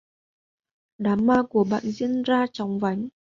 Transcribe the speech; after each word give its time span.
Đám 0.97 1.25
ma 1.27 1.43
của 1.49 1.63
bạn 1.63 1.83
diễn 1.83 2.23
ra 2.23 2.45
chóng 2.53 2.79
vánh 2.79 3.07